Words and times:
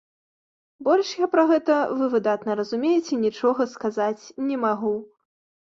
Больш 0.87 1.11
я 1.17 1.27
пра 1.35 1.43
гэта, 1.51 1.75
вы 1.99 2.09
выдатна 2.15 2.51
разумееце, 2.63 3.21
нічога 3.27 3.61
сказаць 3.79 4.23
не 4.51 4.63
магу. 4.67 4.95